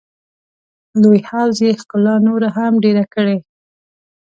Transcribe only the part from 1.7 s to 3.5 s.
ښکلا نوره هم ډېره کړې.